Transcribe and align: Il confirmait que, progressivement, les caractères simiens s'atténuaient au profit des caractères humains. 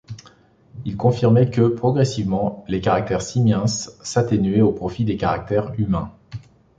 Il 0.83 0.97
confirmait 0.97 1.51
que, 1.51 1.67
progressivement, 1.67 2.65
les 2.67 2.81
caractères 2.81 3.21
simiens 3.21 3.67
s'atténuaient 3.67 4.61
au 4.61 4.71
profit 4.71 5.05
des 5.05 5.15
caractères 5.15 5.73
humains. 5.77 6.11